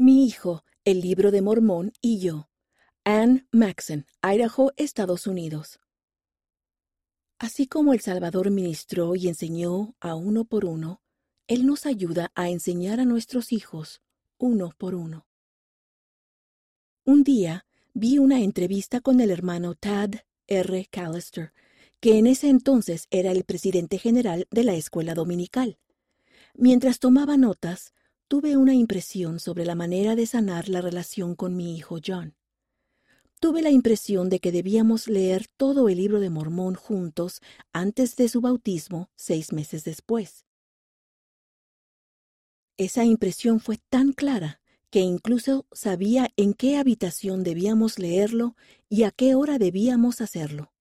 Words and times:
Mi 0.00 0.24
hijo, 0.24 0.62
el 0.84 1.00
libro 1.00 1.32
de 1.32 1.42
Mormón 1.42 1.92
y 2.00 2.20
yo. 2.20 2.48
Anne 3.02 3.48
Maxon, 3.50 4.06
Idaho, 4.22 4.70
Estados 4.76 5.26
Unidos. 5.26 5.80
Así 7.40 7.66
como 7.66 7.92
el 7.92 7.98
Salvador 7.98 8.52
ministró 8.52 9.16
y 9.16 9.26
enseñó 9.26 9.96
a 9.98 10.14
uno 10.14 10.44
por 10.44 10.66
uno, 10.66 11.02
Él 11.48 11.66
nos 11.66 11.84
ayuda 11.84 12.30
a 12.36 12.48
enseñar 12.48 13.00
a 13.00 13.06
nuestros 13.06 13.50
hijos 13.50 14.00
uno 14.38 14.70
por 14.78 14.94
uno. 14.94 15.26
Un 17.04 17.24
día 17.24 17.66
vi 17.92 18.18
una 18.18 18.38
entrevista 18.38 19.00
con 19.00 19.20
el 19.20 19.32
hermano 19.32 19.74
Tad 19.74 20.14
R. 20.46 20.86
Callister, 20.92 21.52
que 21.98 22.18
en 22.18 22.28
ese 22.28 22.50
entonces 22.50 23.08
era 23.10 23.32
el 23.32 23.42
presidente 23.42 23.98
general 23.98 24.46
de 24.52 24.62
la 24.62 24.74
escuela 24.74 25.14
dominical. 25.14 25.80
Mientras 26.54 27.00
tomaba 27.00 27.36
notas, 27.36 27.94
tuve 28.28 28.58
una 28.58 28.74
impresión 28.74 29.40
sobre 29.40 29.64
la 29.64 29.74
manera 29.74 30.14
de 30.14 30.26
sanar 30.26 30.68
la 30.68 30.82
relación 30.82 31.34
con 31.34 31.56
mi 31.56 31.74
hijo 31.74 31.96
John. 32.06 32.36
Tuve 33.40 33.62
la 33.62 33.70
impresión 33.70 34.28
de 34.28 34.38
que 34.38 34.52
debíamos 34.52 35.08
leer 35.08 35.46
todo 35.56 35.88
el 35.88 35.96
libro 35.96 36.20
de 36.20 36.28
Mormón 36.28 36.74
juntos 36.74 37.40
antes 37.72 38.16
de 38.16 38.28
su 38.28 38.42
bautismo 38.42 39.10
seis 39.16 39.52
meses 39.52 39.84
después. 39.84 40.44
Esa 42.76 43.04
impresión 43.04 43.60
fue 43.60 43.78
tan 43.88 44.12
clara 44.12 44.60
que 44.90 45.00
incluso 45.00 45.66
sabía 45.72 46.30
en 46.36 46.52
qué 46.52 46.76
habitación 46.76 47.42
debíamos 47.44 47.98
leerlo 47.98 48.56
y 48.90 49.04
a 49.04 49.10
qué 49.10 49.34
hora 49.34 49.58
debíamos 49.58 50.20
hacerlo. 50.20 50.72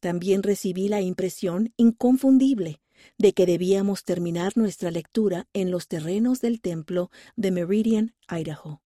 También 0.00 0.44
recibí 0.44 0.88
la 0.88 1.00
impresión 1.00 1.72
inconfundible 1.76 2.80
de 3.18 3.32
que 3.32 3.46
debíamos 3.46 4.04
terminar 4.04 4.56
nuestra 4.56 4.90
lectura 4.90 5.46
en 5.52 5.70
los 5.70 5.88
terrenos 5.88 6.40
del 6.40 6.60
templo 6.60 7.10
de 7.36 7.50
Meridian, 7.50 8.14
Idaho. 8.28 8.82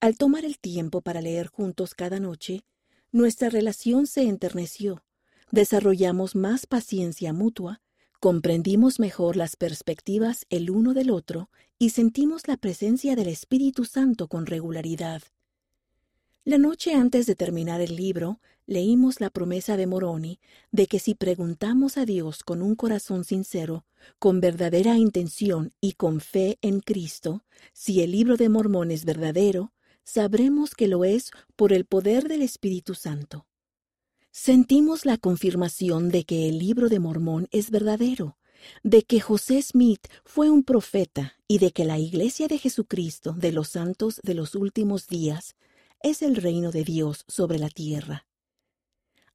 Al 0.00 0.18
tomar 0.18 0.44
el 0.44 0.58
tiempo 0.58 1.00
para 1.00 1.22
leer 1.22 1.46
juntos 1.46 1.94
cada 1.94 2.20
noche, 2.20 2.64
nuestra 3.10 3.48
relación 3.48 4.06
se 4.06 4.22
enterneció, 4.22 5.04
desarrollamos 5.50 6.34
más 6.34 6.66
paciencia 6.66 7.32
mutua, 7.32 7.80
comprendimos 8.20 8.98
mejor 8.98 9.36
las 9.36 9.56
perspectivas 9.56 10.46
el 10.50 10.70
uno 10.70 10.94
del 10.94 11.10
otro 11.10 11.50
y 11.78 11.90
sentimos 11.90 12.48
la 12.48 12.56
presencia 12.56 13.16
del 13.16 13.28
Espíritu 13.28 13.84
Santo 13.84 14.28
con 14.28 14.46
regularidad. 14.46 15.22
La 16.46 16.58
noche 16.58 16.92
antes 16.92 17.24
de 17.24 17.34
terminar 17.34 17.80
el 17.80 17.96
libro, 17.96 18.38
leímos 18.66 19.18
la 19.18 19.30
promesa 19.30 19.78
de 19.78 19.86
Moroni 19.86 20.40
de 20.72 20.86
que 20.86 20.98
si 20.98 21.14
preguntamos 21.14 21.96
a 21.96 22.04
Dios 22.04 22.42
con 22.42 22.60
un 22.60 22.74
corazón 22.74 23.24
sincero, 23.24 23.86
con 24.18 24.42
verdadera 24.42 24.98
intención 24.98 25.72
y 25.80 25.92
con 25.92 26.20
fe 26.20 26.58
en 26.60 26.80
Cristo, 26.80 27.46
si 27.72 28.02
el 28.02 28.12
libro 28.12 28.36
de 28.36 28.50
Mormón 28.50 28.90
es 28.90 29.06
verdadero, 29.06 29.72
sabremos 30.02 30.74
que 30.74 30.86
lo 30.86 31.06
es 31.06 31.30
por 31.56 31.72
el 31.72 31.86
poder 31.86 32.28
del 32.28 32.42
Espíritu 32.42 32.94
Santo. 32.94 33.46
Sentimos 34.30 35.06
la 35.06 35.16
confirmación 35.16 36.10
de 36.10 36.24
que 36.24 36.50
el 36.50 36.58
libro 36.58 36.90
de 36.90 36.98
Mormón 36.98 37.48
es 37.52 37.70
verdadero, 37.70 38.36
de 38.82 39.02
que 39.02 39.18
José 39.18 39.62
Smith 39.62 40.08
fue 40.26 40.50
un 40.50 40.62
profeta 40.62 41.36
y 41.48 41.56
de 41.56 41.70
que 41.70 41.86
la 41.86 41.98
Iglesia 41.98 42.48
de 42.48 42.58
Jesucristo 42.58 43.32
de 43.32 43.50
los 43.50 43.68
santos 43.68 44.20
de 44.22 44.34
los 44.34 44.54
últimos 44.54 45.06
días 45.06 45.56
es 46.04 46.20
el 46.20 46.36
reino 46.36 46.70
de 46.70 46.84
Dios 46.84 47.24
sobre 47.28 47.58
la 47.58 47.70
tierra. 47.70 48.26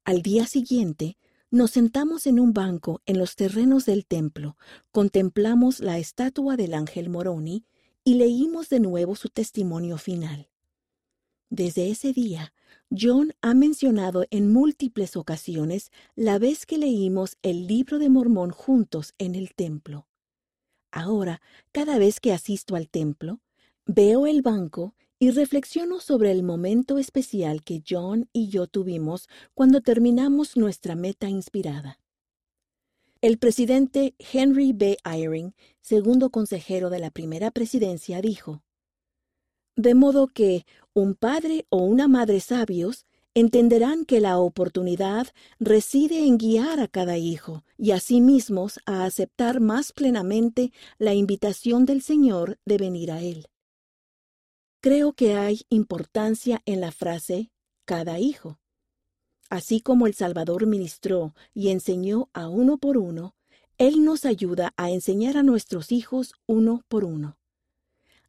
Al 0.04 0.22
día 0.22 0.46
siguiente, 0.46 1.18
nos 1.50 1.72
sentamos 1.72 2.28
en 2.28 2.38
un 2.38 2.52
banco 2.52 3.02
en 3.06 3.18
los 3.18 3.34
terrenos 3.34 3.86
del 3.86 4.06
templo, 4.06 4.56
contemplamos 4.92 5.80
la 5.80 5.98
estatua 5.98 6.56
del 6.56 6.74
ángel 6.74 7.10
Moroni 7.10 7.64
y 8.04 8.14
leímos 8.14 8.68
de 8.68 8.78
nuevo 8.78 9.16
su 9.16 9.28
testimonio 9.30 9.98
final. 9.98 10.48
Desde 11.50 11.90
ese 11.90 12.12
día, 12.12 12.54
John 12.96 13.32
ha 13.42 13.52
mencionado 13.52 14.24
en 14.30 14.52
múltiples 14.52 15.16
ocasiones 15.16 15.90
la 16.14 16.38
vez 16.38 16.66
que 16.66 16.78
leímos 16.78 17.36
el 17.42 17.66
libro 17.66 17.98
de 17.98 18.10
Mormón 18.10 18.50
juntos 18.50 19.14
en 19.18 19.34
el 19.34 19.54
templo. 19.54 20.06
Ahora, 20.92 21.42
cada 21.72 21.98
vez 21.98 22.20
que 22.20 22.32
asisto 22.32 22.76
al 22.76 22.88
templo, 22.88 23.40
veo 23.86 24.28
el 24.28 24.42
banco 24.42 24.94
y 25.22 25.30
reflexiono 25.32 26.00
sobre 26.00 26.32
el 26.32 26.42
momento 26.42 26.96
especial 26.96 27.62
que 27.62 27.82
John 27.86 28.30
y 28.32 28.48
yo 28.48 28.66
tuvimos 28.66 29.28
cuando 29.52 29.82
terminamos 29.82 30.56
nuestra 30.56 30.96
meta 30.96 31.28
inspirada. 31.28 32.00
El 33.20 33.36
presidente 33.36 34.14
Henry 34.18 34.72
B. 34.72 34.96
Eyring, 35.04 35.54
segundo 35.82 36.30
consejero 36.30 36.88
de 36.88 37.00
la 37.00 37.10
primera 37.10 37.50
presidencia, 37.50 38.22
dijo, 38.22 38.62
De 39.76 39.94
modo 39.94 40.26
que 40.26 40.64
un 40.94 41.14
padre 41.14 41.66
o 41.68 41.84
una 41.84 42.08
madre 42.08 42.40
sabios 42.40 43.04
entenderán 43.34 44.06
que 44.06 44.20
la 44.20 44.38
oportunidad 44.38 45.26
reside 45.58 46.24
en 46.24 46.38
guiar 46.38 46.80
a 46.80 46.88
cada 46.88 47.18
hijo 47.18 47.62
y 47.76 47.90
a 47.90 48.00
sí 48.00 48.22
mismos 48.22 48.80
a 48.86 49.04
aceptar 49.04 49.60
más 49.60 49.92
plenamente 49.92 50.72
la 50.96 51.12
invitación 51.12 51.84
del 51.84 52.00
Señor 52.00 52.58
de 52.64 52.78
venir 52.78 53.12
a 53.12 53.20
Él. 53.20 53.49
Creo 54.82 55.12
que 55.12 55.34
hay 55.34 55.66
importancia 55.68 56.62
en 56.64 56.80
la 56.80 56.90
frase 56.90 57.50
cada 57.84 58.18
hijo. 58.18 58.58
Así 59.50 59.82
como 59.82 60.06
el 60.06 60.14
Salvador 60.14 60.64
ministró 60.64 61.34
y 61.52 61.68
enseñó 61.68 62.30
a 62.32 62.48
uno 62.48 62.78
por 62.78 62.96
uno, 62.96 63.34
Él 63.76 64.04
nos 64.04 64.24
ayuda 64.24 64.72
a 64.78 64.90
enseñar 64.90 65.36
a 65.36 65.42
nuestros 65.42 65.92
hijos 65.92 66.32
uno 66.46 66.82
por 66.88 67.04
uno. 67.04 67.36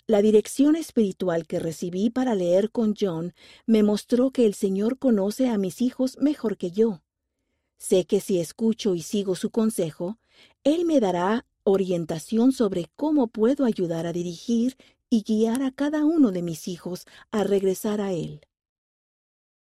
La 0.08 0.22
dirección 0.22 0.76
espiritual 0.76 1.48
que 1.48 1.60
recibí 1.60 2.10
para 2.10 2.36
leer 2.36 2.70
con 2.70 2.96
John 3.00 3.34
me 3.66 3.82
mostró 3.82 4.32
que 4.32 4.46
el 4.46 4.54
Señor 4.54 4.98
conoce 4.98 5.48
a 5.48 5.58
mis 5.58 5.82
hijos 5.82 6.18
mejor 6.20 6.58
que 6.58 6.72
yo. 6.72 7.02
Sé 7.78 8.06
que 8.06 8.20
si 8.20 8.42
escucho 8.42 8.94
y 8.94 9.04
sigo 9.04 9.36
su 9.36 9.52
consejo, 9.52 10.20
Él 10.66 10.84
me 10.84 11.00
dará 11.00 11.46
orientación 11.72 12.52
sobre 12.52 12.88
cómo 12.96 13.28
puedo 13.28 13.66
ayudar 13.66 14.06
a 14.06 14.14
dirigir 14.14 14.76
y 15.10 15.24
guiar 15.24 15.64
a 15.64 15.72
cada 15.72 16.06
uno 16.06 16.32
de 16.32 16.42
mis 16.42 16.68
hijos 16.68 17.06
a 17.32 17.44
regresar 17.44 18.02
a 18.02 18.14
Él. 18.14 18.42